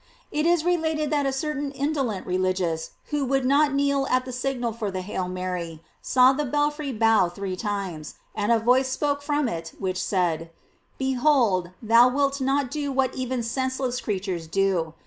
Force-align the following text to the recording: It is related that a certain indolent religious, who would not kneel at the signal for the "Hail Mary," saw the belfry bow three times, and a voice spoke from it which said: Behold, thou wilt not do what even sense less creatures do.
It 0.31 0.47
is 0.47 0.65
related 0.65 1.11
that 1.11 1.27
a 1.27 1.31
certain 1.31 1.71
indolent 1.73 2.25
religious, 2.25 2.93
who 3.11 3.23
would 3.25 3.45
not 3.45 3.71
kneel 3.75 4.07
at 4.09 4.25
the 4.25 4.31
signal 4.31 4.71
for 4.73 4.89
the 4.89 5.01
"Hail 5.01 5.27
Mary," 5.27 5.79
saw 6.01 6.33
the 6.33 6.43
belfry 6.43 6.91
bow 6.91 7.29
three 7.29 7.55
times, 7.55 8.15
and 8.33 8.51
a 8.51 8.57
voice 8.57 8.87
spoke 8.87 9.21
from 9.21 9.47
it 9.47 9.73
which 9.77 10.01
said: 10.01 10.49
Behold, 10.97 11.69
thou 11.83 12.09
wilt 12.09 12.41
not 12.41 12.71
do 12.71 12.91
what 12.91 13.13
even 13.13 13.43
sense 13.43 13.79
less 13.79 14.01
creatures 14.01 14.47
do. 14.47 14.95